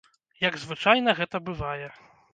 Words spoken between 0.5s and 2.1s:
звычайна гэта бывае.